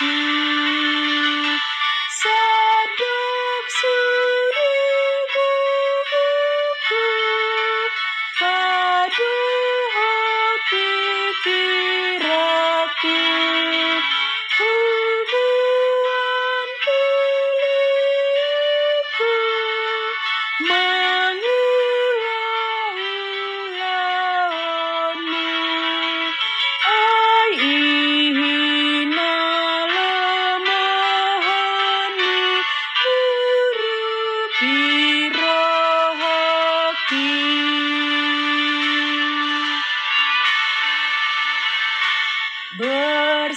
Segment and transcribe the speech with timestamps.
[0.00, 0.59] Música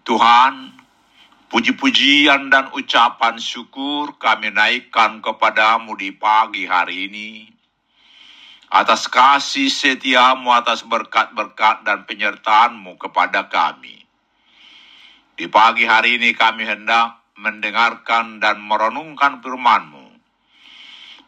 [0.07, 0.71] Tuhan,
[1.51, 7.43] puji-pujian dan ucapan syukur kami naikkan kepadamu di pagi hari ini.
[8.71, 13.99] Atas kasih setiamu, atas berkat-berkat dan penyertaanmu kepada kami.
[15.35, 19.98] Di pagi hari ini kami hendak mendengarkan dan merenungkan firmanmu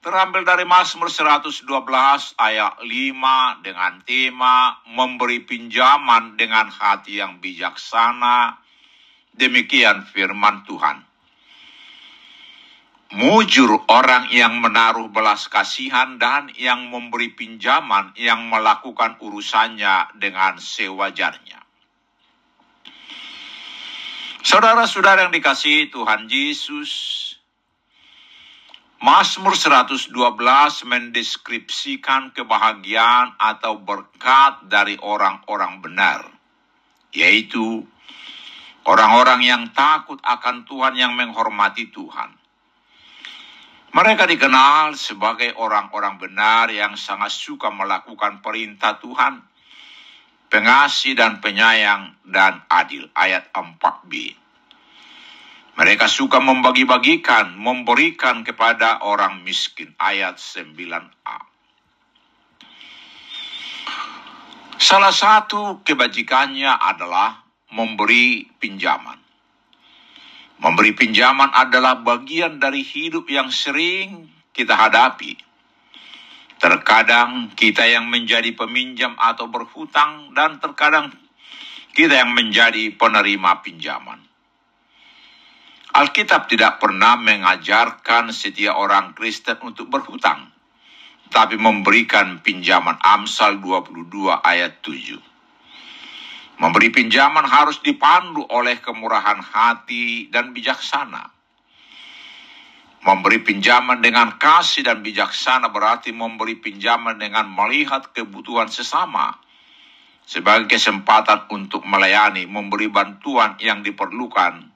[0.00, 1.68] terambil dari Mazmur 112
[2.40, 8.56] ayat 5 dengan tema memberi pinjaman dengan hati yang bijaksana.
[9.36, 11.04] Demikian firman Tuhan.
[13.10, 21.60] Mujur orang yang menaruh belas kasihan dan yang memberi pinjaman yang melakukan urusannya dengan sewajarnya.
[24.40, 26.90] Saudara-saudara yang dikasihi Tuhan Yesus,
[29.00, 30.12] Mazmur 112
[30.84, 36.28] mendeskripsikan kebahagiaan atau berkat dari orang-orang benar,
[37.08, 37.88] yaitu
[38.84, 42.36] orang-orang yang takut akan Tuhan yang menghormati Tuhan.
[43.96, 49.40] Mereka dikenal sebagai orang-orang benar yang sangat suka melakukan perintah Tuhan,
[50.52, 53.08] pengasih dan penyayang dan adil.
[53.16, 54.36] Ayat 4b.
[55.78, 59.94] Mereka suka membagi-bagikan, memberikan kepada orang miskin.
[59.96, 61.38] Ayat 9a.
[64.80, 67.44] Salah satu kebajikannya adalah
[67.76, 69.20] memberi pinjaman.
[70.60, 75.36] Memberi pinjaman adalah bagian dari hidup yang sering kita hadapi.
[76.60, 81.08] Terkadang kita yang menjadi peminjam atau berhutang dan terkadang
[81.96, 84.29] kita yang menjadi penerima pinjaman.
[85.90, 90.54] Alkitab tidak pernah mengajarkan setiap orang Kristen untuk berhutang,
[91.34, 94.06] tapi memberikan pinjaman Amsal 22
[94.38, 95.18] ayat 7.
[96.62, 101.26] Memberi pinjaman harus dipandu oleh kemurahan hati dan bijaksana.
[103.02, 109.34] Memberi pinjaman dengan kasih dan bijaksana berarti memberi pinjaman dengan melihat kebutuhan sesama
[110.22, 114.69] sebagai kesempatan untuk melayani, memberi bantuan yang diperlukan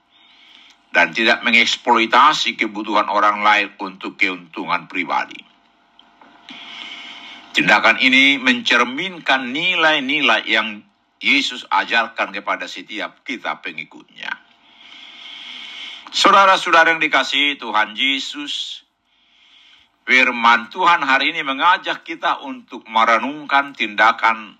[0.94, 5.42] dan tidak mengeksploitasi kebutuhan orang lain untuk keuntungan pribadi.
[7.50, 10.86] Tindakan ini mencerminkan nilai-nilai yang
[11.18, 14.30] Yesus ajarkan kepada setiap kita pengikutnya.
[16.14, 18.86] Saudara-saudara yang dikasihi Tuhan Yesus,
[20.06, 24.54] firman Tuhan hari ini mengajak kita untuk merenungkan tindakan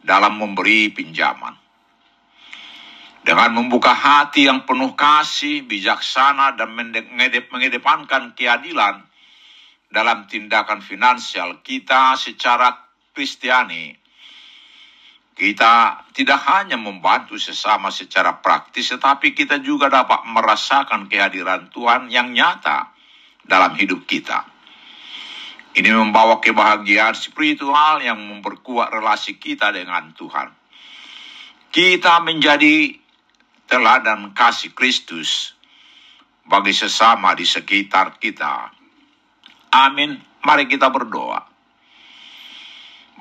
[0.00, 1.61] dalam memberi pinjaman
[3.22, 6.74] dengan membuka hati yang penuh kasih, bijaksana, dan
[7.50, 9.06] mengedepankan keadilan
[9.92, 12.74] dalam tindakan finansial kita secara
[13.12, 13.92] Kristiani,
[15.36, 22.32] kita tidak hanya membantu sesama secara praktis, tetapi kita juga dapat merasakan kehadiran Tuhan yang
[22.32, 22.88] nyata
[23.44, 24.48] dalam hidup kita.
[25.72, 30.52] Ini membawa kebahagiaan spiritual yang memperkuat relasi kita dengan Tuhan.
[31.72, 33.01] Kita menjadi
[33.66, 35.54] teladan kasih Kristus
[36.46, 38.70] bagi sesama di sekitar kita.
[39.72, 40.18] Amin.
[40.42, 41.40] Mari kita berdoa.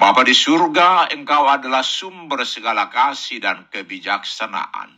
[0.02, 4.98] Bapa di surga, Engkau adalah sumber segala kasih dan kebijaksanaan.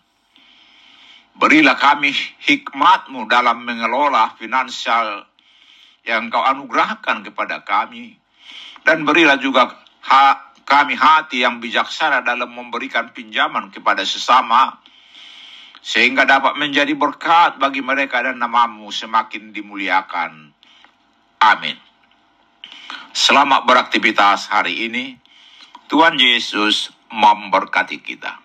[1.36, 2.16] Berilah kami
[2.48, 5.28] hikmatmu dalam mengelola finansial
[6.08, 8.16] yang Engkau anugerahkan kepada kami.
[8.88, 9.76] Dan berilah juga
[10.64, 14.80] kami hati yang bijaksana dalam memberikan pinjaman kepada sesama
[15.84, 20.56] sehingga dapat menjadi berkat bagi mereka dan namamu semakin dimuliakan.
[21.44, 21.76] Amin.
[23.12, 25.20] Selamat beraktivitas hari ini.
[25.92, 28.40] Tuhan Yesus memberkati kita.